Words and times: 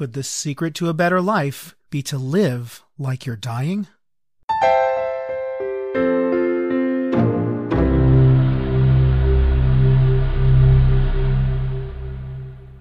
Could 0.00 0.14
the 0.14 0.22
secret 0.22 0.74
to 0.76 0.88
a 0.88 0.94
better 0.94 1.20
life 1.20 1.76
be 1.90 2.02
to 2.04 2.16
live 2.16 2.82
like 2.96 3.26
you're 3.26 3.36
dying? 3.36 3.86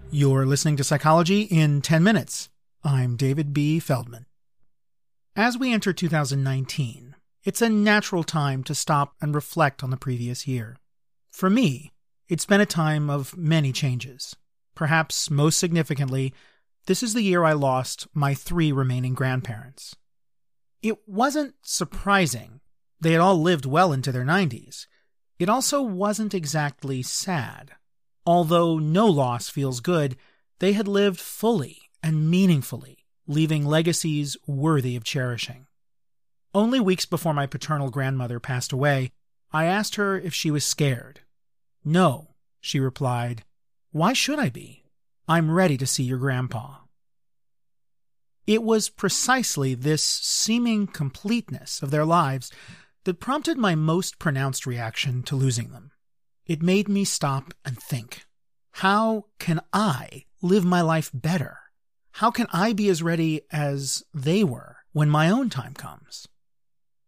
You're 0.10 0.46
listening 0.46 0.78
to 0.78 0.86
Psychology 0.86 1.42
in 1.42 1.82
10 1.82 2.02
Minutes. 2.02 2.48
I'm 2.86 3.18
David 3.18 3.54
B. 3.54 3.82
Feldman. 3.82 4.26
As 5.36 5.58
we 5.58 5.74
enter 5.74 5.92
2019, 5.92 7.18
it's 7.44 7.62
a 7.62 7.68
natural 7.68 8.24
time 8.24 8.64
to 8.64 8.74
stop 8.74 9.16
and 9.20 9.36
reflect 9.36 9.84
on 9.84 9.90
the 9.90 9.98
previous 9.98 10.48
year. 10.48 10.78
For 11.34 11.50
me, 11.50 11.92
it's 12.30 12.46
been 12.46 12.62
a 12.62 12.66
time 12.66 13.10
of 13.10 13.36
many 13.36 13.74
changes. 13.74 14.38
Perhaps 14.74 15.30
most 15.30 15.58
significantly, 15.58 16.34
this 16.90 17.04
is 17.04 17.14
the 17.14 17.22
year 17.22 17.44
I 17.44 17.54
lost 17.54 18.08
my 18.16 18.34
three 18.34 18.72
remaining 18.72 19.14
grandparents. 19.14 19.96
It 20.82 21.08
wasn't 21.08 21.54
surprising. 21.62 22.62
They 23.00 23.12
had 23.12 23.22
all 23.22 23.40
lived 23.40 23.68
well 23.68 23.94
into 23.94 24.12
their 24.12 24.26
90s. 24.26 24.88
It 25.38 25.50
also 25.50 25.84
wasn't 25.84 26.34
exactly 26.34 27.04
sad. 27.04 27.74
Although 28.26 28.80
no 28.80 29.06
loss 29.06 29.50
feels 29.50 29.82
good, 29.82 30.18
they 30.58 30.74
had 30.74 30.88
lived 30.88 31.20
fully 31.20 31.78
and 32.02 32.28
meaningfully, 32.28 33.06
leaving 33.28 33.68
legacies 33.68 34.36
worthy 34.48 34.96
of 34.96 35.04
cherishing. 35.04 35.68
Only 36.56 36.80
weeks 36.80 37.06
before 37.06 37.36
my 37.36 37.46
paternal 37.46 37.92
grandmother 37.92 38.40
passed 38.40 38.72
away, 38.72 39.12
I 39.52 39.66
asked 39.66 39.94
her 39.98 40.18
if 40.20 40.34
she 40.34 40.50
was 40.50 40.64
scared. 40.64 41.20
No, 41.86 42.30
she 42.60 42.80
replied. 42.80 43.44
Why 43.92 44.14
should 44.14 44.40
I 44.40 44.50
be? 44.50 44.86
I'm 45.28 45.52
ready 45.52 45.78
to 45.78 45.86
see 45.86 46.02
your 46.02 46.18
grandpa. 46.18 46.78
It 48.50 48.64
was 48.64 48.90
precisely 48.90 49.76
this 49.76 50.02
seeming 50.02 50.88
completeness 50.88 51.84
of 51.84 51.92
their 51.92 52.04
lives 52.04 52.52
that 53.04 53.20
prompted 53.20 53.60
my 53.60 53.76
most 53.76 54.18
pronounced 54.18 54.66
reaction 54.66 55.22
to 55.26 55.36
losing 55.36 55.70
them. 55.70 55.92
It 56.48 56.64
made 56.64 56.90
me 56.90 57.06
stop 57.06 57.54
and 57.64 57.78
think. 57.78 58.26
How 58.72 59.26
can 59.38 59.62
I 59.72 60.26
live 60.42 60.66
my 60.66 60.82
life 60.82 61.12
better? 61.14 61.60
How 62.14 62.32
can 62.32 62.48
I 62.52 62.74
be 62.74 62.90
as 62.90 63.04
ready 63.04 63.42
as 63.52 64.04
they 64.16 64.44
were 64.44 64.78
when 64.94 65.12
my 65.12 65.30
own 65.30 65.52
time 65.52 65.76
comes? 65.76 66.28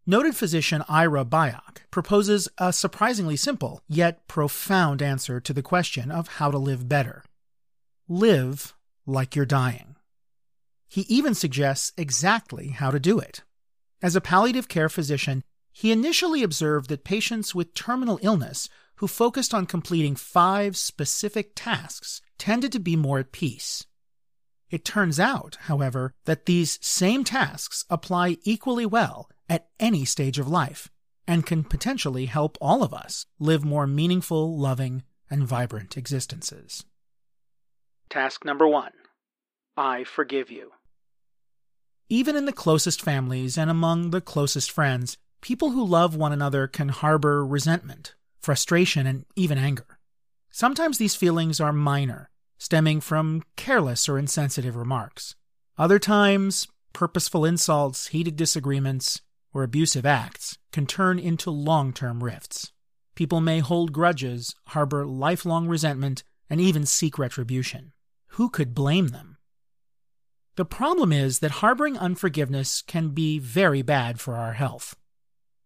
Noted 0.05 0.35
physician 0.35 0.83
Ira 0.87 1.25
Byock 1.25 1.77
proposes 1.89 2.49
a 2.59 2.71
surprisingly 2.71 3.35
simple 3.35 3.81
yet 3.87 4.27
profound 4.27 5.01
answer 5.01 5.39
to 5.39 5.53
the 5.53 5.63
question 5.63 6.11
of 6.11 6.27
how 6.27 6.51
to 6.51 6.59
live 6.59 6.87
better. 6.87 7.23
Live 8.07 8.75
like 9.07 9.35
you're 9.35 9.47
dying. 9.47 9.90
He 10.91 11.01
even 11.03 11.33
suggests 11.33 11.93
exactly 11.95 12.71
how 12.71 12.91
to 12.91 12.99
do 12.99 13.17
it. 13.17 13.43
As 14.01 14.13
a 14.13 14.19
palliative 14.19 14.67
care 14.67 14.89
physician, 14.89 15.45
he 15.71 15.89
initially 15.89 16.43
observed 16.43 16.89
that 16.89 17.05
patients 17.05 17.55
with 17.55 17.73
terminal 17.73 18.19
illness 18.21 18.67
who 18.95 19.07
focused 19.07 19.53
on 19.53 19.67
completing 19.67 20.17
five 20.17 20.75
specific 20.75 21.53
tasks 21.55 22.21
tended 22.37 22.73
to 22.73 22.79
be 22.79 22.97
more 22.97 23.19
at 23.19 23.31
peace. 23.31 23.85
It 24.69 24.83
turns 24.83 25.17
out, 25.17 25.57
however, 25.61 26.13
that 26.25 26.45
these 26.45 26.77
same 26.81 27.23
tasks 27.23 27.85
apply 27.89 28.35
equally 28.43 28.85
well 28.85 29.29
at 29.47 29.69
any 29.79 30.03
stage 30.03 30.39
of 30.39 30.49
life 30.49 30.89
and 31.25 31.45
can 31.45 31.63
potentially 31.63 32.25
help 32.25 32.57
all 32.59 32.83
of 32.83 32.93
us 32.93 33.25
live 33.39 33.63
more 33.63 33.87
meaningful, 33.87 34.57
loving, 34.57 35.03
and 35.29 35.47
vibrant 35.47 35.95
existences. 35.95 36.83
Task 38.09 38.43
number 38.43 38.67
one 38.67 38.91
I 39.77 40.03
forgive 40.03 40.51
you. 40.51 40.71
Even 42.11 42.35
in 42.35 42.43
the 42.43 42.51
closest 42.51 43.01
families 43.01 43.57
and 43.57 43.71
among 43.71 44.09
the 44.09 44.19
closest 44.19 44.69
friends, 44.69 45.17
people 45.39 45.71
who 45.71 45.81
love 45.81 46.13
one 46.13 46.33
another 46.33 46.67
can 46.67 46.89
harbor 46.89 47.45
resentment, 47.45 48.15
frustration, 48.41 49.07
and 49.07 49.23
even 49.37 49.57
anger. 49.57 49.97
Sometimes 50.51 50.97
these 50.97 51.15
feelings 51.15 51.61
are 51.61 51.71
minor, 51.71 52.29
stemming 52.57 52.99
from 52.99 53.43
careless 53.55 54.09
or 54.09 54.19
insensitive 54.19 54.75
remarks. 54.75 55.37
Other 55.77 55.99
times, 55.99 56.67
purposeful 56.91 57.45
insults, 57.45 58.07
heated 58.07 58.35
disagreements, 58.35 59.21
or 59.53 59.63
abusive 59.63 60.05
acts 60.05 60.57
can 60.73 60.85
turn 60.85 61.17
into 61.17 61.49
long 61.49 61.93
term 61.93 62.21
rifts. 62.21 62.73
People 63.15 63.39
may 63.39 63.59
hold 63.59 63.93
grudges, 63.93 64.53
harbor 64.67 65.05
lifelong 65.05 65.69
resentment, 65.69 66.25
and 66.49 66.59
even 66.59 66.85
seek 66.85 67.17
retribution. 67.17 67.93
Who 68.31 68.49
could 68.49 68.75
blame 68.75 69.07
them? 69.07 69.30
The 70.61 70.65
problem 70.65 71.11
is 71.11 71.39
that 71.39 71.63
harboring 71.63 71.97
unforgiveness 71.97 72.83
can 72.83 73.15
be 73.15 73.39
very 73.39 73.81
bad 73.81 74.19
for 74.19 74.35
our 74.35 74.53
health. 74.53 74.95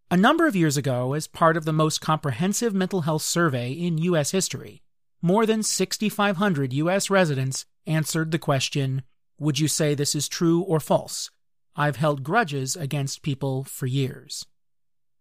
A 0.10 0.16
number 0.16 0.48
of 0.48 0.56
years 0.56 0.78
ago, 0.78 1.12
as 1.12 1.28
part 1.28 1.58
of 1.58 1.66
the 1.66 1.74
most 1.74 2.00
comprehensive 2.00 2.74
mental 2.74 3.02
health 3.02 3.24
survey 3.24 3.74
in 3.74 3.98
U.S. 3.98 4.32
history, 4.32 4.84
more 5.22 5.46
than 5.46 5.64
6,500 5.64 6.72
U.S. 6.72 7.10
residents 7.10 7.66
answered 7.86 8.32
the 8.32 8.40
question 8.40 9.02
Would 9.38 9.60
you 9.60 9.68
say 9.68 9.96
this 9.96 10.16
is 10.16 10.30
true 10.30 10.62
or 10.62 10.80
false? 10.80 11.30
I've 11.76 11.98
held 11.98 12.24
grudges 12.24 12.78
against 12.78 13.22
people 13.22 13.66
for 13.66 13.88
years. 13.88 14.46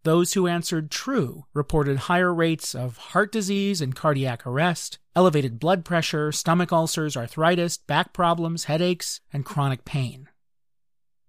Those 0.05 0.35
who 0.35 0.47
answered 0.47 0.91
true 0.91 1.47
reported 1.55 1.97
higher 1.97 2.33
rates 2.33 2.75
of 2.75 2.99
heart 2.99 3.33
disease 3.33 3.81
and 3.81 3.97
cardiac 3.97 4.47
arrest, 4.47 4.99
elevated 5.17 5.59
blood 5.59 5.83
pressure, 5.83 6.31
stomach 6.31 6.73
ulcers, 6.73 7.17
arthritis, 7.17 7.79
back 7.79 8.13
problems, 8.13 8.65
headaches, 8.65 9.23
and 9.33 9.47
chronic 9.47 9.87
pain. 9.87 10.29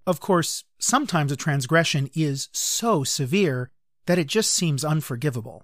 Of 0.06 0.20
course, 0.20 0.66
sometimes 0.78 1.32
a 1.32 1.38
transgression 1.38 2.10
is 2.14 2.50
so 2.52 3.06
severe 3.06 3.72
that 4.08 4.20
it 4.20 4.28
just 4.28 4.52
seems 4.52 4.84
unforgivable. 4.84 5.64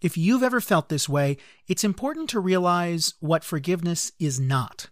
If 0.00 0.16
you've 0.16 0.44
ever 0.44 0.60
felt 0.60 0.88
this 0.88 1.08
way, 1.08 1.36
it's 1.66 1.82
important 1.82 2.30
to 2.30 2.40
realize 2.40 3.14
what 3.18 3.42
forgiveness 3.42 4.12
is 4.20 4.38
not. 4.38 4.88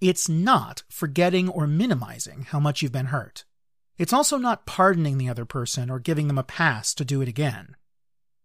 It's 0.00 0.28
not 0.28 0.84
forgetting 0.88 1.48
or 1.48 1.66
minimizing 1.66 2.44
how 2.44 2.60
much 2.60 2.80
you've 2.80 2.92
been 2.92 3.06
hurt. 3.06 3.44
It's 4.00 4.14
also 4.14 4.38
not 4.38 4.64
pardoning 4.64 5.18
the 5.18 5.28
other 5.28 5.44
person 5.44 5.90
or 5.90 5.98
giving 5.98 6.26
them 6.26 6.38
a 6.38 6.42
pass 6.42 6.94
to 6.94 7.04
do 7.04 7.20
it 7.20 7.28
again. 7.28 7.76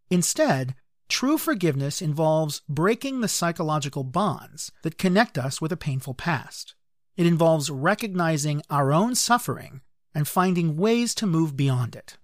Instead, 0.10 0.76
true 1.08 1.38
forgiveness 1.38 2.02
involves 2.02 2.62
breaking 2.68 3.22
the 3.22 3.30
psychological 3.30 4.04
bonds 4.04 4.74
that 4.84 4.98
connect 4.98 5.38
us 5.38 5.62
with 5.62 5.72
a 5.72 5.78
painful 5.78 6.14
past. 6.14 6.76
It 7.16 7.26
involves 7.26 7.70
recognizing 7.70 8.64
our 8.70 8.92
own 8.92 9.16
suffering 9.16 9.80
and 10.14 10.28
finding 10.28 10.76
ways 10.76 11.16
to 11.16 11.26
move 11.26 11.56
beyond 11.56 11.96
it. 11.96 12.18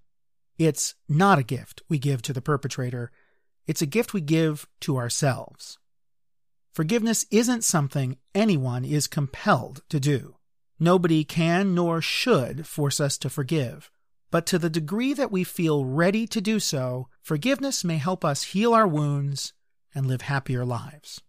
It's 0.58 0.94
not 1.08 1.38
a 1.38 1.42
gift 1.42 1.80
we 1.88 1.98
give 1.98 2.20
to 2.22 2.34
the 2.34 2.42
perpetrator, 2.42 3.10
it's 3.66 3.80
a 3.80 3.86
gift 3.86 4.12
we 4.12 4.20
give 4.20 4.68
to 4.80 4.98
ourselves. 4.98 5.78
Forgiveness 6.74 7.24
isn't 7.30 7.64
something 7.64 8.18
anyone 8.34 8.84
is 8.84 9.06
compelled 9.06 9.84
to 9.88 9.98
do. 9.98 10.36
Nobody 10.82 11.22
can 11.22 11.76
nor 11.76 12.02
should 12.02 12.66
force 12.66 12.98
us 12.98 13.16
to 13.18 13.30
forgive. 13.30 13.88
But 14.32 14.46
to 14.46 14.58
the 14.58 14.68
degree 14.68 15.14
that 15.14 15.30
we 15.30 15.44
feel 15.44 15.84
ready 15.84 16.26
to 16.26 16.40
do 16.40 16.58
so, 16.58 17.06
forgiveness 17.22 17.84
may 17.84 17.98
help 17.98 18.24
us 18.24 18.42
heal 18.42 18.74
our 18.74 18.88
wounds 18.88 19.52
and 19.94 20.06
live 20.06 20.22
happier 20.22 20.64
lives. 20.64 21.20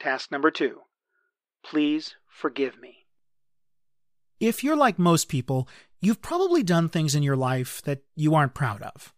Task 0.00 0.32
number 0.32 0.50
two 0.50 0.78
Please 1.62 2.14
forgive 2.26 2.80
me. 2.80 3.04
If 4.40 4.64
you're 4.64 4.76
like 4.76 4.98
most 4.98 5.28
people, 5.28 5.68
you've 6.00 6.22
probably 6.22 6.62
done 6.62 6.88
things 6.88 7.14
in 7.14 7.22
your 7.22 7.36
life 7.36 7.82
that 7.82 8.02
you 8.16 8.34
aren't 8.34 8.54
proud 8.54 8.80
of. 8.80 9.12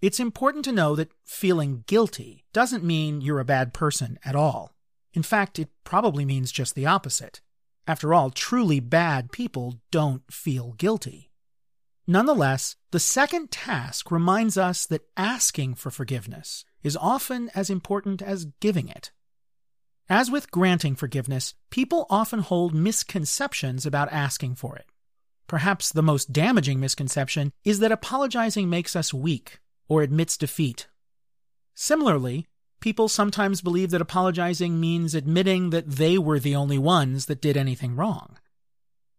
It's 0.00 0.20
important 0.20 0.64
to 0.66 0.72
know 0.72 0.94
that 0.94 1.10
feeling 1.24 1.82
guilty 1.88 2.44
doesn't 2.52 2.84
mean 2.84 3.20
you're 3.20 3.40
a 3.40 3.44
bad 3.44 3.74
person 3.74 4.16
at 4.24 4.36
all. 4.36 4.76
In 5.12 5.24
fact, 5.24 5.58
it 5.58 5.70
probably 5.82 6.24
means 6.24 6.52
just 6.52 6.76
the 6.76 6.86
opposite. 6.86 7.40
After 7.86 8.14
all, 8.14 8.30
truly 8.30 8.80
bad 8.80 9.32
people 9.32 9.80
don't 9.90 10.22
feel 10.32 10.72
guilty. 10.72 11.30
Nonetheless, 12.06 12.76
the 12.90 13.00
second 13.00 13.50
task 13.50 14.10
reminds 14.10 14.58
us 14.58 14.86
that 14.86 15.06
asking 15.16 15.76
for 15.76 15.90
forgiveness 15.90 16.64
is 16.82 16.96
often 16.96 17.50
as 17.54 17.70
important 17.70 18.22
as 18.22 18.46
giving 18.60 18.88
it. 18.88 19.12
As 20.08 20.30
with 20.30 20.50
granting 20.50 20.96
forgiveness, 20.96 21.54
people 21.70 22.06
often 22.10 22.40
hold 22.40 22.74
misconceptions 22.74 23.86
about 23.86 24.10
asking 24.12 24.56
for 24.56 24.76
it. 24.76 24.86
Perhaps 25.46 25.92
the 25.92 26.02
most 26.02 26.32
damaging 26.32 26.80
misconception 26.80 27.52
is 27.64 27.78
that 27.78 27.92
apologizing 27.92 28.68
makes 28.68 28.96
us 28.96 29.14
weak 29.14 29.60
or 29.88 30.02
admits 30.02 30.36
defeat. 30.36 30.88
Similarly, 31.74 32.46
people 32.80 33.08
sometimes 33.08 33.60
believe 33.60 33.90
that 33.90 34.00
apologizing 34.00 34.80
means 34.80 35.14
admitting 35.14 35.70
that 35.70 35.88
they 35.88 36.18
were 36.18 36.40
the 36.40 36.56
only 36.56 36.78
ones 36.78 37.26
that 37.26 37.40
did 37.40 37.56
anything 37.56 37.94
wrong. 37.96 38.38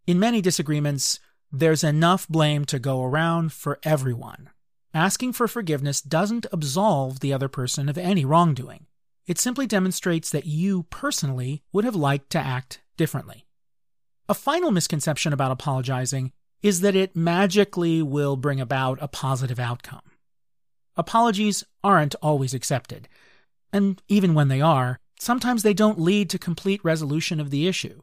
In 0.07 0.19
many 0.19 0.41
disagreements, 0.41 1.19
there's 1.51 1.83
enough 1.83 2.27
blame 2.27 2.65
to 2.65 2.79
go 2.79 3.03
around 3.03 3.53
for 3.53 3.79
everyone. 3.83 4.49
Asking 4.93 5.33
for 5.33 5.47
forgiveness 5.47 6.01
doesn't 6.01 6.45
absolve 6.51 7.19
the 7.19 7.33
other 7.33 7.47
person 7.47 7.87
of 7.87 7.97
any 7.97 8.25
wrongdoing. 8.25 8.87
It 9.25 9.39
simply 9.39 9.67
demonstrates 9.67 10.29
that 10.31 10.45
you 10.45 10.83
personally 10.83 11.61
would 11.71 11.85
have 11.85 11.95
liked 11.95 12.29
to 12.31 12.39
act 12.39 12.81
differently. 12.97 13.45
A 14.27 14.33
final 14.33 14.71
misconception 14.71 15.33
about 15.33 15.51
apologizing 15.51 16.31
is 16.61 16.81
that 16.81 16.95
it 16.95 17.15
magically 17.15 18.01
will 18.01 18.35
bring 18.35 18.59
about 18.59 18.97
a 19.01 19.07
positive 19.07 19.59
outcome. 19.59 20.01
Apologies 20.97 21.63
aren't 21.83 22.15
always 22.15 22.53
accepted, 22.53 23.07
and 23.73 24.01
even 24.07 24.33
when 24.33 24.47
they 24.47 24.61
are, 24.61 24.99
sometimes 25.19 25.63
they 25.63 25.73
don't 25.73 25.99
lead 25.99 26.29
to 26.29 26.39
complete 26.39 26.83
resolution 26.83 27.39
of 27.39 27.49
the 27.49 27.67
issue. 27.67 28.01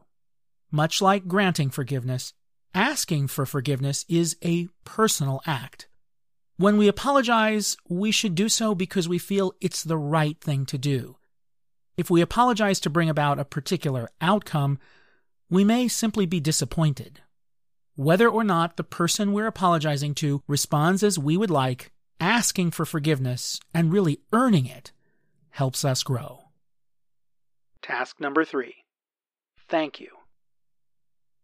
Much 0.70 1.00
like 1.00 1.28
granting 1.28 1.70
forgiveness, 1.70 2.32
asking 2.74 3.28
for 3.28 3.46
forgiveness 3.46 4.04
is 4.08 4.36
a 4.44 4.68
personal 4.84 5.40
act. 5.46 5.88
When 6.56 6.76
we 6.76 6.88
apologize, 6.88 7.76
we 7.88 8.10
should 8.10 8.34
do 8.34 8.48
so 8.48 8.74
because 8.74 9.08
we 9.08 9.18
feel 9.18 9.52
it's 9.60 9.82
the 9.82 9.96
right 9.96 10.38
thing 10.40 10.66
to 10.66 10.78
do. 10.78 11.16
If 11.96 12.10
we 12.10 12.20
apologize 12.20 12.80
to 12.80 12.90
bring 12.90 13.08
about 13.08 13.38
a 13.38 13.44
particular 13.44 14.08
outcome, 14.20 14.78
we 15.50 15.64
may 15.64 15.88
simply 15.88 16.26
be 16.26 16.40
disappointed. 16.40 17.20
Whether 17.96 18.28
or 18.28 18.44
not 18.44 18.76
the 18.76 18.84
person 18.84 19.32
we're 19.32 19.46
apologizing 19.46 20.14
to 20.16 20.42
responds 20.46 21.02
as 21.02 21.18
we 21.18 21.36
would 21.36 21.50
like, 21.50 21.90
asking 22.20 22.72
for 22.72 22.84
forgiveness 22.84 23.60
and 23.72 23.92
really 23.92 24.20
earning 24.32 24.66
it 24.66 24.92
helps 25.50 25.84
us 25.84 26.02
grow. 26.02 26.44
Task 27.82 28.20
number 28.20 28.44
three 28.44 28.74
Thank 29.68 30.00
you. 30.00 30.08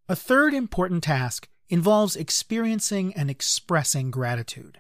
A 0.09 0.17
third 0.17 0.55
important 0.55 1.03
task 1.03 1.49
involves 1.69 2.17
experiencing 2.17 3.15
and 3.15 3.31
expressing 3.31 4.11
gratitude. 4.11 4.79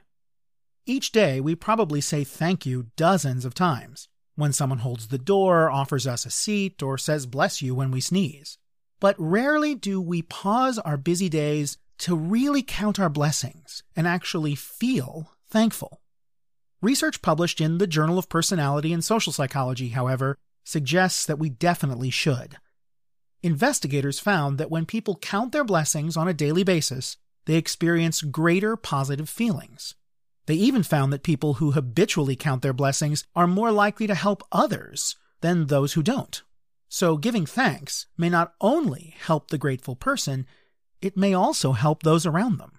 Each 0.86 1.12
day, 1.12 1.40
we 1.40 1.54
probably 1.54 2.00
say 2.00 2.24
thank 2.24 2.66
you 2.66 2.88
dozens 2.96 3.44
of 3.44 3.54
times 3.54 4.08
when 4.36 4.52
someone 4.52 4.80
holds 4.80 5.08
the 5.08 5.18
door, 5.18 5.70
offers 5.70 6.06
us 6.06 6.26
a 6.26 6.30
seat, 6.30 6.82
or 6.82 6.98
says 6.98 7.26
bless 7.26 7.62
you 7.62 7.74
when 7.74 7.90
we 7.90 8.00
sneeze. 8.00 8.58
But 9.00 9.14
rarely 9.18 9.74
do 9.74 10.00
we 10.00 10.22
pause 10.22 10.78
our 10.78 10.96
busy 10.96 11.28
days 11.28 11.78
to 11.98 12.16
really 12.16 12.62
count 12.62 12.98
our 12.98 13.08
blessings 13.08 13.82
and 13.94 14.06
actually 14.06 14.54
feel 14.54 15.30
thankful. 15.48 16.00
Research 16.84 17.22
published 17.22 17.62
in 17.62 17.78
the 17.78 17.86
Journal 17.86 18.18
of 18.18 18.28
Personality 18.28 18.92
and 18.92 19.02
Social 19.02 19.32
Psychology, 19.32 19.88
however, 19.88 20.36
suggests 20.64 21.24
that 21.24 21.38
we 21.38 21.48
definitely 21.48 22.10
should. 22.10 22.58
Investigators 23.42 24.20
found 24.20 24.58
that 24.58 24.70
when 24.70 24.84
people 24.84 25.16
count 25.16 25.52
their 25.52 25.64
blessings 25.64 26.14
on 26.14 26.28
a 26.28 26.34
daily 26.34 26.62
basis, 26.62 27.16
they 27.46 27.54
experience 27.54 28.20
greater 28.20 28.76
positive 28.76 29.30
feelings. 29.30 29.94
They 30.44 30.56
even 30.56 30.82
found 30.82 31.10
that 31.14 31.22
people 31.22 31.54
who 31.54 31.70
habitually 31.70 32.36
count 32.36 32.60
their 32.60 32.74
blessings 32.74 33.24
are 33.34 33.46
more 33.46 33.72
likely 33.72 34.06
to 34.06 34.14
help 34.14 34.42
others 34.52 35.16
than 35.40 35.68
those 35.68 35.94
who 35.94 36.02
don't. 36.02 36.42
So 36.90 37.16
giving 37.16 37.46
thanks 37.46 38.08
may 38.18 38.28
not 38.28 38.52
only 38.60 39.14
help 39.20 39.48
the 39.48 39.56
grateful 39.56 39.96
person, 39.96 40.44
it 41.00 41.16
may 41.16 41.32
also 41.32 41.72
help 41.72 42.02
those 42.02 42.26
around 42.26 42.58
them. 42.58 42.73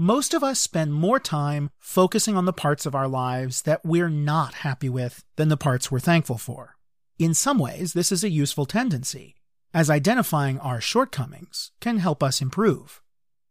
Most 0.00 0.32
of 0.32 0.44
us 0.44 0.60
spend 0.60 0.94
more 0.94 1.18
time 1.18 1.70
focusing 1.80 2.36
on 2.36 2.44
the 2.44 2.52
parts 2.52 2.86
of 2.86 2.94
our 2.94 3.08
lives 3.08 3.62
that 3.62 3.84
we're 3.84 4.08
not 4.08 4.54
happy 4.54 4.88
with 4.88 5.24
than 5.34 5.48
the 5.48 5.56
parts 5.56 5.90
we're 5.90 5.98
thankful 5.98 6.38
for. 6.38 6.76
In 7.18 7.34
some 7.34 7.58
ways, 7.58 7.94
this 7.94 8.12
is 8.12 8.22
a 8.22 8.30
useful 8.30 8.64
tendency, 8.64 9.34
as 9.74 9.90
identifying 9.90 10.60
our 10.60 10.80
shortcomings 10.80 11.72
can 11.80 11.98
help 11.98 12.22
us 12.22 12.40
improve. 12.40 13.02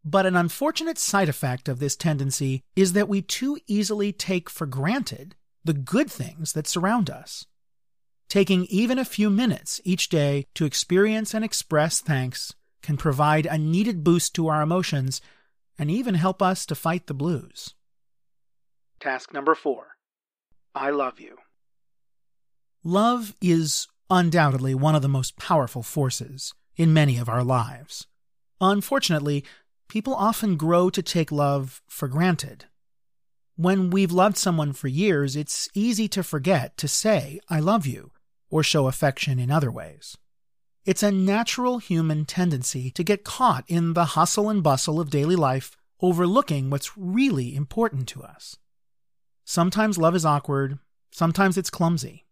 But 0.06 0.26
an 0.26 0.38
unfortunate 0.38 0.98
side 0.98 1.28
effect 1.28 1.68
of 1.68 1.80
this 1.80 1.98
tendency 1.98 2.64
is 2.78 2.94
that 2.94 3.10
we 3.10 3.22
too 3.22 3.60
easily 3.68 4.14
take 4.14 4.50
for 4.50 4.66
granted 4.66 5.36
the 5.66 5.74
good 5.74 6.10
things 6.10 6.54
that 6.54 6.66
surround 6.66 7.10
us. 7.10 7.46
Taking 8.30 8.64
even 8.70 8.98
a 8.98 9.04
few 9.04 9.30
minutes 9.30 9.82
each 9.84 10.08
day 10.08 10.46
to 10.54 10.64
experience 10.64 11.34
and 11.34 11.44
express 11.44 12.00
thanks 12.00 12.56
can 12.82 12.96
provide 12.96 13.46
a 13.46 13.58
needed 13.58 14.02
boost 14.02 14.34
to 14.36 14.48
our 14.48 14.62
emotions 14.62 15.20
and 15.78 15.92
even 15.92 16.16
help 16.16 16.42
us 16.42 16.66
to 16.66 16.76
fight 16.76 17.08
the 17.08 17.14
blues. 17.14 17.74
Task 19.00 19.34
number 19.34 19.56
four 19.56 19.98
I 20.74 20.90
love 20.92 21.20
you. 21.20 21.38
Love 22.84 23.36
is 23.42 23.88
undoubtedly 24.10 24.74
one 24.76 24.96
of 24.96 25.02
the 25.02 25.10
most 25.10 25.38
powerful 25.38 25.84
forces 25.84 26.54
in 26.76 26.94
many 26.94 27.18
of 27.18 27.28
our 27.28 27.44
lives. 27.44 28.08
Unfortunately, 28.62 29.44
people 29.88 30.14
often 30.14 30.56
grow 30.56 30.90
to 30.90 31.02
take 31.02 31.32
love 31.32 31.82
for 31.88 32.08
granted. 32.08 32.66
When 33.56 33.90
we've 33.90 34.12
loved 34.12 34.38
someone 34.38 34.74
for 34.74 34.88
years, 34.88 35.36
it's 35.36 35.68
easy 35.74 36.08
to 36.10 36.24
forget 36.24 36.78
to 36.78 36.88
say, 36.88 37.40
I 37.50 37.60
love 37.60 37.88
you, 37.88 38.12
or 38.50 38.62
show 38.62 38.88
affection 38.88 39.40
in 39.40 39.52
other 39.52 39.72
ways. 39.72 40.18
It's 40.88 41.04
a 41.04 41.12
natural 41.12 41.78
human 41.78 42.26
tendency 42.26 42.90
to 42.90 43.04
get 43.04 43.24
caught 43.24 43.66
in 43.68 43.94
the 43.94 44.06
hustle 44.06 44.50
and 44.50 44.64
bustle 44.64 45.00
of 45.00 45.12
daily 45.12 45.36
life, 45.36 45.78
overlooking 46.02 46.72
what's 46.72 46.98
really 46.98 47.56
important 47.56 48.08
to 48.08 48.24
us. 48.24 48.58
Sometimes 49.46 50.00
love 50.00 50.16
is 50.16 50.26
awkward, 50.26 50.80
sometimes 51.12 51.60
it's 51.60 51.70
clumsy. 51.70 52.26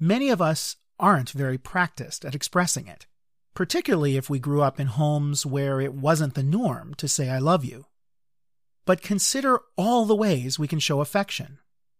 Many 0.00 0.30
of 0.30 0.40
us 0.40 0.76
aren't 0.98 1.30
very 1.30 1.58
practiced 1.58 2.24
at 2.24 2.34
expressing 2.34 2.86
it 2.86 3.06
particularly 3.54 4.16
if 4.16 4.30
we 4.30 4.38
grew 4.38 4.62
up 4.62 4.80
in 4.80 4.86
homes 4.86 5.44
where 5.44 5.80
it 5.80 5.94
wasn't 5.94 6.34
the 6.34 6.42
norm 6.42 6.94
to 6.94 7.08
say 7.08 7.28
I 7.28 7.38
love 7.38 7.64
you. 7.64 7.86
But 8.84 9.02
consider 9.02 9.60
all 9.76 10.06
the 10.06 10.16
ways 10.16 10.58
we 10.58 10.68
can 10.68 10.78
show 10.78 11.00
affection 11.00 11.58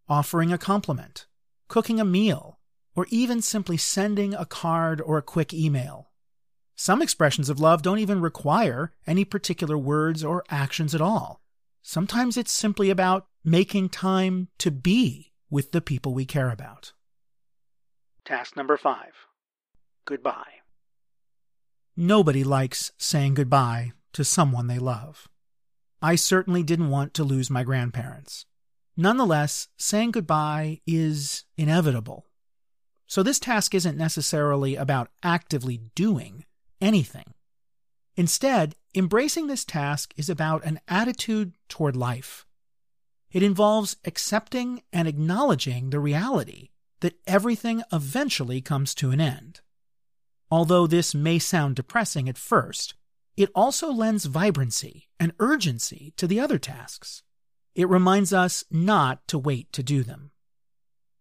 offering 0.09 0.53
a 0.53 0.59
compliment, 0.59 1.27
cooking 1.69 2.01
a 2.01 2.05
meal, 2.05 2.59
or 2.95 3.07
even 3.11 3.41
simply 3.41 3.77
sending 3.77 4.35
a 4.35 4.47
card 4.47 5.01
or 5.01 5.19
a 5.19 5.23
quick 5.23 5.53
email. 5.55 6.11
Some 6.75 7.03
expressions 7.03 7.49
of 7.49 7.61
love 7.61 7.83
don't 7.83 7.99
even 7.99 8.21
require 8.21 8.93
any 9.07 9.25
particular 9.25 9.79
words 9.79 10.25
or 10.25 10.45
actions 10.51 10.95
at 10.95 11.01
all. 11.01 11.41
Sometimes 11.83 12.37
it's 12.37 12.53
simply 12.53 12.91
about 12.91 13.27
making 13.45 13.89
time 13.89 14.49
to 14.59 14.71
be 14.71 15.33
with 15.51 15.73
the 15.73 15.81
people 15.81 16.15
we 16.15 16.25
care 16.25 16.51
about. 16.51 16.93
Task 18.25 18.57
number 18.57 18.77
five 18.77 19.13
Goodbye. 20.05 20.61
Nobody 21.97 22.43
likes 22.43 22.91
saying 22.97 23.35
goodbye 23.35 23.93
to 24.15 24.25
someone 24.25 24.67
they 24.67 24.79
love. 24.79 25.29
I 26.01 26.17
certainly 26.17 26.63
didn't 26.63 26.91
want 26.91 27.15
to 27.15 27.25
lose 27.25 27.51
my 27.51 27.63
grandparents. 27.63 28.47
Nonetheless, 28.97 29.69
saying 29.77 30.11
goodbye 30.11 30.81
is 30.87 31.45
inevitable. 31.57 32.27
So 33.13 33.23
this 33.23 33.39
task 33.39 33.75
isn't 33.75 33.99
necessarily 33.99 34.75
about 34.75 35.11
actively 35.23 35.83
doing 35.95 36.47
anything. 36.81 37.35
Instead, 38.17 38.75
embracing 38.95 39.49
this 39.49 39.67
task 39.67 40.15
is 40.17 40.31
about 40.31 40.65
an 40.65 40.81
attitude 40.89 41.53
toward 41.69 41.95
life. 41.95 42.47
It 43.31 43.43
involves 43.43 43.99
accepting 44.07 44.81
and 44.95 45.07
acknowledging 45.07 45.91
the 45.91 46.01
reality 46.01 46.71
that 47.01 47.19
everything 47.27 47.83
eventually 47.93 48.63
comes 48.63 48.95
to 48.95 49.11
an 49.11 49.21
end. 49.21 49.61
Although 50.51 50.87
this 50.87 51.15
may 51.15 51.39
sound 51.39 51.77
depressing 51.77 52.31
at 52.31 52.39
first, 52.39 52.95
it 53.37 53.51
also 53.55 53.93
lends 53.93 54.25
vibrancy 54.25 55.11
and 55.21 55.35
urgency 55.39 56.15
to 56.17 56.27
the 56.27 56.41
other 56.41 56.59
tasks. 56.59 57.23
It 57.75 57.91
reminds 57.91 58.33
us 58.33 58.65
not 58.71 59.29
to 59.29 59.37
wait 59.37 59.71
to 59.75 59.83
do 59.83 60.03
them. 60.03 60.32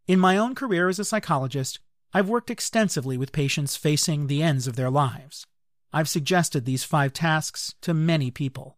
In 0.08 0.20
my 0.20 0.38
own 0.38 0.56
career 0.56 0.90
as 0.90 1.00
a 1.00 1.06
psychologist, 1.06 1.80
I've 2.14 2.30
worked 2.30 2.50
extensively 2.50 3.18
with 3.18 3.32
patients 3.32 3.78
facing 3.78 4.28
the 4.28 4.44
ends 4.44 4.68
of 4.68 4.76
their 4.76 4.90
lives. 4.90 5.46
I've 5.94 6.10
suggested 6.10 6.66
these 6.66 6.84
five 6.84 7.14
tasks 7.14 7.76
to 7.82 7.94
many 7.94 8.32
people, 8.32 8.78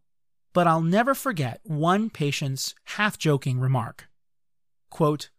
but 0.53 0.68
I'll 0.68 0.82
never 0.82 1.13
forget 1.13 1.62
one 1.63 2.10
patient's 2.10 2.75
half 2.86 3.18
joking 3.18 3.60
remark. 3.60 4.08
Quote, 4.89 5.30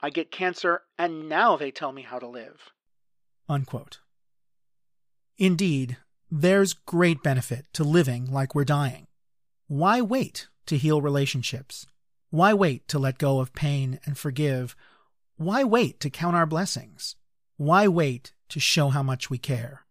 I 0.00 0.10
get 0.10 0.30
cancer 0.30 0.82
and 0.98 1.28
now 1.28 1.56
they 1.56 1.70
tell 1.70 1.92
me 1.92 2.02
how 2.02 2.18
to 2.18 2.26
live. 2.26 2.70
Unquote. 3.48 4.00
Indeed, 5.38 5.96
there's 6.30 6.72
great 6.72 7.22
benefit 7.22 7.66
to 7.74 7.84
living 7.84 8.30
like 8.30 8.54
we're 8.54 8.64
dying. 8.64 9.06
Why 9.66 10.00
wait 10.00 10.48
to 10.66 10.76
heal 10.76 11.00
relationships? 11.00 11.86
Why 12.30 12.52
wait 12.54 12.88
to 12.88 12.98
let 12.98 13.18
go 13.18 13.40
of 13.40 13.54
pain 13.54 14.00
and 14.04 14.18
forgive? 14.18 14.74
Why 15.36 15.64
wait 15.64 15.98
to 16.00 16.10
count 16.10 16.36
our 16.36 16.46
blessings? 16.46 17.16
Why 17.56 17.88
wait 17.88 18.32
to 18.50 18.60
show 18.60 18.90
how 18.90 19.02
much 19.02 19.30
we 19.30 19.38
care? 19.38 19.84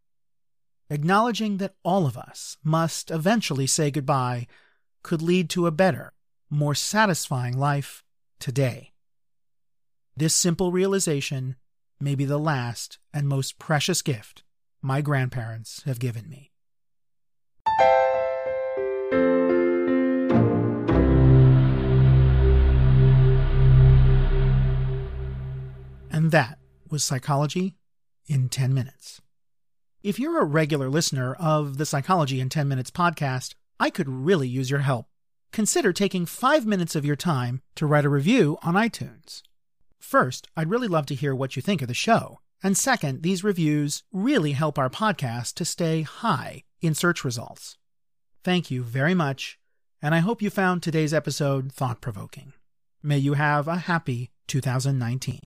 Acknowledging 0.90 1.58
that 1.58 1.76
all 1.84 2.06
of 2.06 2.18
us 2.18 2.58
must 2.64 3.12
eventually 3.12 3.68
say 3.68 3.92
goodbye 3.92 4.48
could 5.02 5.22
lead 5.22 5.50
to 5.50 5.68
a 5.68 5.72
better, 5.72 6.14
more 6.50 6.76
satisfying 6.76 7.58
life 7.58 8.06
today. 8.40 8.94
This 10.16 10.34
simple 10.34 10.72
realization 10.72 11.58
may 12.00 12.16
be 12.16 12.26
the 12.26 12.40
last 12.40 13.00
and 13.14 13.28
most 13.28 13.60
precious 13.60 14.02
gift 14.02 14.44
my 14.82 15.02
grandparents 15.02 15.84
have 15.84 16.00
given 16.00 16.30
me. 16.30 16.53
Was 26.94 27.04
Psychology 27.04 27.74
in 28.28 28.50
10 28.50 28.72
Minutes. 28.72 29.20
If 30.04 30.20
you're 30.20 30.40
a 30.40 30.46
regular 30.46 30.92
listener 30.92 31.34
of 31.34 31.80
the 31.80 31.88
Psychology 31.88 32.40
in 32.40 32.50
10 32.50 32.68
Minutes 32.68 32.92
podcast, 32.92 33.56
I 33.80 33.90
could 33.90 34.08
really 34.08 34.48
use 34.48 34.70
your 34.70 34.82
help. 34.82 35.08
Consider 35.52 35.92
taking 35.92 36.28
five 36.28 36.68
minutes 36.68 36.96
of 36.96 37.04
your 37.04 37.16
time 37.16 37.64
to 37.78 37.88
write 37.88 38.06
a 38.06 38.10
review 38.10 38.60
on 38.62 38.76
iTunes. 38.76 39.42
First, 40.00 40.48
I'd 40.56 40.70
really 40.70 40.88
love 40.88 41.08
to 41.08 41.16
hear 41.16 41.34
what 41.34 41.56
you 41.56 41.64
think 41.64 41.82
of 41.82 41.88
the 41.88 41.96
show. 41.96 42.42
And 42.62 42.78
second, 42.78 43.24
these 43.24 43.44
reviews 43.44 44.04
really 44.12 44.52
help 44.52 44.78
our 44.78 44.92
podcast 44.92 45.56
to 45.56 45.66
stay 45.66 46.04
high 46.04 46.62
in 46.80 46.94
search 46.94 47.26
results. 47.26 47.76
Thank 48.44 48.70
you 48.70 48.84
very 48.84 49.16
much, 49.16 49.58
and 50.00 50.14
I 50.14 50.20
hope 50.20 50.44
you 50.44 50.52
found 50.52 50.84
today's 50.84 51.12
episode 51.12 51.72
thought 51.72 52.02
provoking. 52.02 52.54
May 53.02 53.18
you 53.18 53.34
have 53.34 53.68
a 53.68 53.78
happy 53.78 54.30
2019. 54.46 55.40